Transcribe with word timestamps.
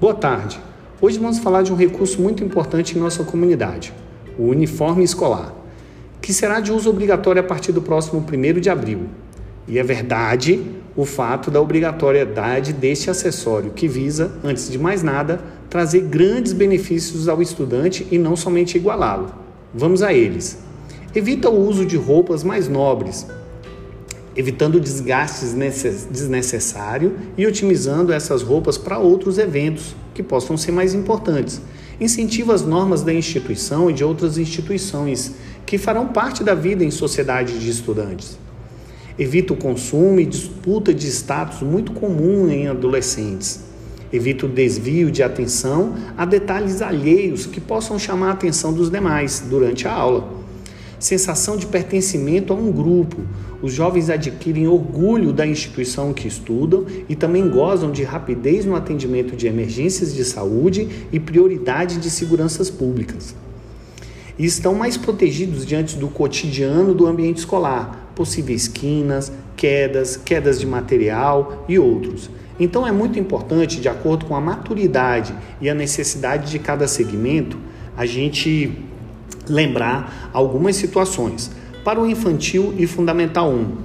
Boa 0.00 0.14
tarde. 0.14 0.60
Hoje 1.00 1.18
vamos 1.18 1.40
falar 1.40 1.62
de 1.62 1.72
um 1.72 1.76
recurso 1.76 2.22
muito 2.22 2.44
importante 2.44 2.96
em 2.96 3.00
nossa 3.00 3.24
comunidade, 3.24 3.92
o 4.38 4.44
uniforme 4.44 5.02
escolar, 5.02 5.52
que 6.22 6.32
será 6.32 6.60
de 6.60 6.70
uso 6.70 6.88
obrigatório 6.88 7.40
a 7.40 7.44
partir 7.44 7.72
do 7.72 7.82
próximo 7.82 8.24
1 8.24 8.60
de 8.60 8.70
abril. 8.70 9.08
E 9.66 9.76
é 9.76 9.82
verdade 9.82 10.64
o 10.94 11.04
fato 11.04 11.50
da 11.50 11.60
obrigatoriedade 11.60 12.72
deste 12.72 13.10
acessório, 13.10 13.72
que 13.72 13.88
visa, 13.88 14.30
antes 14.44 14.70
de 14.70 14.78
mais 14.78 15.02
nada, 15.02 15.40
trazer 15.68 16.02
grandes 16.02 16.52
benefícios 16.52 17.28
ao 17.28 17.42
estudante 17.42 18.06
e 18.08 18.18
não 18.18 18.36
somente 18.36 18.78
igualá-lo. 18.78 19.34
Vamos 19.74 20.00
a 20.00 20.14
eles. 20.14 20.60
Evita 21.12 21.50
o 21.50 21.68
uso 21.68 21.84
de 21.84 21.96
roupas 21.96 22.44
mais 22.44 22.68
nobres, 22.68 23.26
evitando 24.38 24.78
desgastes 24.78 25.52
desnecessário 26.08 27.16
e 27.36 27.44
otimizando 27.44 28.12
essas 28.12 28.40
roupas 28.40 28.78
para 28.78 28.96
outros 28.96 29.36
eventos 29.36 29.96
que 30.14 30.22
possam 30.22 30.56
ser 30.56 30.70
mais 30.70 30.94
importantes. 30.94 31.60
Incentiva 32.00 32.54
as 32.54 32.64
normas 32.64 33.02
da 33.02 33.12
instituição 33.12 33.90
e 33.90 33.92
de 33.92 34.04
outras 34.04 34.38
instituições 34.38 35.34
que 35.66 35.76
farão 35.76 36.06
parte 36.06 36.44
da 36.44 36.54
vida 36.54 36.84
em 36.84 36.90
sociedade 36.92 37.58
de 37.58 37.68
estudantes. 37.68 38.38
Evita 39.18 39.54
o 39.54 39.56
consumo 39.56 40.20
e 40.20 40.24
disputa 40.24 40.94
de 40.94 41.08
status 41.08 41.60
muito 41.62 41.90
comum 41.90 42.48
em 42.48 42.68
adolescentes. 42.68 43.64
Evita 44.12 44.46
o 44.46 44.48
desvio 44.48 45.10
de 45.10 45.20
atenção 45.20 45.96
a 46.16 46.24
detalhes 46.24 46.80
alheios 46.80 47.44
que 47.44 47.60
possam 47.60 47.98
chamar 47.98 48.28
a 48.28 48.32
atenção 48.34 48.72
dos 48.72 48.88
demais 48.88 49.44
durante 49.50 49.88
a 49.88 49.92
aula 49.92 50.37
sensação 50.98 51.56
de 51.56 51.66
pertencimento 51.66 52.52
a 52.52 52.56
um 52.56 52.70
grupo. 52.72 53.18
Os 53.62 53.72
jovens 53.72 54.10
adquirem 54.10 54.66
orgulho 54.66 55.32
da 55.32 55.46
instituição 55.46 56.12
que 56.12 56.28
estudam 56.28 56.86
e 57.08 57.14
também 57.14 57.48
gozam 57.48 57.90
de 57.90 58.02
rapidez 58.02 58.64
no 58.64 58.74
atendimento 58.74 59.36
de 59.36 59.46
emergências 59.46 60.14
de 60.14 60.24
saúde 60.24 60.88
e 61.12 61.18
prioridade 61.18 61.98
de 61.98 62.10
seguranças 62.10 62.70
públicas. 62.70 63.34
E 64.38 64.44
estão 64.44 64.74
mais 64.74 64.96
protegidos 64.96 65.66
diante 65.66 65.96
do 65.96 66.08
cotidiano 66.08 66.94
do 66.94 67.06
ambiente 67.06 67.38
escolar, 67.38 68.12
possíveis 68.14 68.68
quinas, 68.68 69.32
quedas, 69.56 70.16
quedas 70.16 70.60
de 70.60 70.66
material 70.66 71.64
e 71.68 71.78
outros. 71.78 72.30
Então 72.60 72.86
é 72.86 72.92
muito 72.92 73.18
importante, 73.18 73.80
de 73.80 73.88
acordo 73.88 74.26
com 74.26 74.34
a 74.34 74.40
maturidade 74.40 75.34
e 75.60 75.68
a 75.68 75.74
necessidade 75.74 76.50
de 76.50 76.58
cada 76.58 76.86
segmento, 76.86 77.56
a 77.96 78.06
gente 78.06 78.72
lembrar 79.48 80.30
algumas 80.32 80.76
situações. 80.76 81.50
Para 81.84 82.00
o 82.00 82.06
infantil 82.06 82.74
e 82.76 82.86
fundamental 82.86 83.50
1, 83.50 83.76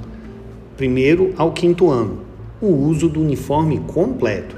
primeiro 0.75 1.33
ao 1.37 1.51
quinto 1.51 1.89
ano, 1.89 2.21
o 2.61 2.67
uso 2.67 3.07
do 3.07 3.21
uniforme 3.21 3.79
completo. 3.87 4.55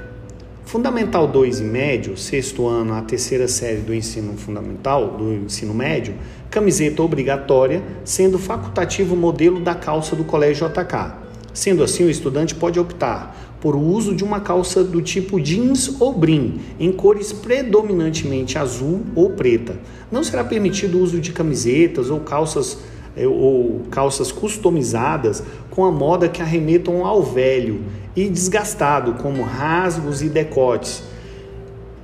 Fundamental 0.64 1.28
2 1.28 1.60
e 1.60 1.62
médio, 1.62 2.16
sexto 2.16 2.66
ano 2.66 2.94
a 2.94 3.02
terceira 3.02 3.46
série 3.46 3.80
do 3.80 3.94
ensino 3.94 4.36
fundamental, 4.36 5.16
do 5.16 5.32
ensino 5.32 5.72
médio, 5.72 6.14
camiseta 6.50 7.02
obrigatória, 7.02 7.82
sendo 8.04 8.38
facultativo 8.38 9.14
o 9.14 9.18
modelo 9.18 9.60
da 9.60 9.74
calça 9.74 10.16
do 10.16 10.24
Colégio 10.24 10.68
JK. 10.68 11.14
Sendo 11.54 11.84
assim, 11.84 12.04
o 12.04 12.10
estudante 12.10 12.54
pode 12.54 12.80
optar 12.80 13.55
por 13.66 13.74
uso 13.74 14.14
de 14.14 14.22
uma 14.22 14.38
calça 14.38 14.84
do 14.84 15.02
tipo 15.02 15.40
jeans 15.40 16.00
ou 16.00 16.16
brim, 16.16 16.60
em 16.78 16.92
cores 16.92 17.32
predominantemente 17.32 18.56
azul 18.56 19.00
ou 19.12 19.30
preta. 19.30 19.76
Não 20.08 20.22
será 20.22 20.44
permitido 20.44 20.96
o 20.96 21.02
uso 21.02 21.18
de 21.18 21.32
camisetas 21.32 22.08
ou 22.08 22.20
calças 22.20 22.78
eh, 23.16 23.26
ou 23.26 23.80
calças 23.90 24.30
customizadas 24.30 25.42
com 25.68 25.84
a 25.84 25.90
moda 25.90 26.28
que 26.28 26.40
arremetam 26.40 27.04
ao 27.04 27.24
velho 27.24 27.80
e 28.14 28.28
desgastado, 28.28 29.14
como 29.14 29.42
rasgos 29.42 30.22
e 30.22 30.28
decotes. 30.28 31.02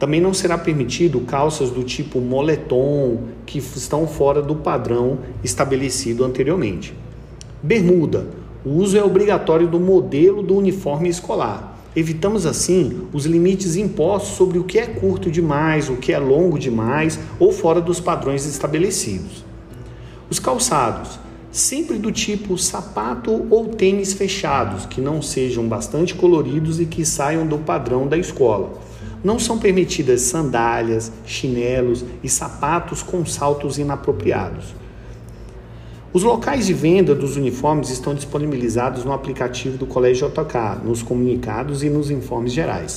Também 0.01 0.21
não 0.21 0.35
será 0.35 0.59
permitido 0.59 1.21
calças 1.21 1.71
do 1.71 1.85
tipo 1.85 2.21
moletom, 2.21 3.19
que 3.47 3.59
estão 3.59 4.09
fora 4.09 4.43
do 4.43 4.57
padrão 4.57 5.21
estabelecido 5.45 6.25
anteriormente. 6.25 6.93
Bermuda 7.63 8.42
o 8.65 8.71
uso 8.71 8.97
é 8.97 9.03
obrigatório 9.03 9.67
do 9.67 9.81
modelo 9.81 10.43
do 10.43 10.57
uniforme 10.57 11.09
escolar. 11.09 11.79
Evitamos 11.95 12.47
assim 12.47 13.07
os 13.13 13.27
limites 13.27 13.77
impostos 13.77 14.37
sobre 14.37 14.59
o 14.59 14.65
que 14.65 14.79
é 14.79 14.87
curto 14.87 15.31
demais, 15.31 15.91
o 15.91 15.97
que 15.97 16.13
é 16.13 16.19
longo 16.19 16.59
demais 16.59 17.19
ou 17.39 17.53
fora 17.53 17.81
dos 17.81 18.01
padrões 18.01 18.47
estabelecidos. 18.47 19.45
Os 20.31 20.39
calçados, 20.39 21.19
sempre 21.51 21.99
do 21.99 22.11
tipo 22.11 22.57
sapato 22.57 23.47
ou 23.51 23.67
tênis 23.67 24.15
fechados, 24.15 24.87
que 24.87 25.01
não 25.01 25.21
sejam 25.21 25.69
bastante 25.69 26.15
coloridos 26.15 26.81
e 26.81 26.87
que 26.87 27.05
saiam 27.05 27.47
do 27.47 27.59
padrão 27.59 28.07
da 28.07 28.17
escola. 28.17 28.73
Não 29.23 29.39
são 29.39 29.59
permitidas 29.59 30.23
sandálias, 30.23 31.13
chinelos 31.27 32.05
e 32.23 32.29
sapatos 32.29 33.03
com 33.03 33.27
saltos 33.27 33.77
inapropriados. 33.77 34.75
Os 36.15 36.23
locais 36.23 36.67
de 36.67 36.75
venda 36.75 37.15
dos 37.15 37.37
uniformes 37.37 37.89
estão 37.89 38.15
disponibilizados 38.15 39.03
no 39.03 39.15
aplicativo 39.15 39.79
do 39.79 39.87
Colégio 39.87 40.29
JK, 40.29 40.85
nos 40.85 41.03
comunicados 41.03 41.83
e 41.83 41.89
nos 41.89 42.11
informes 42.11 42.53
gerais. 42.53 42.91